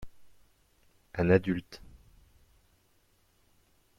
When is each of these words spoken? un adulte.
un 1.13 1.29
adulte. 1.29 1.79